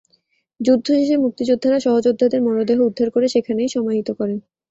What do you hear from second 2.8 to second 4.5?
উদ্ধার করে সেখানেই সমাহিত করেন।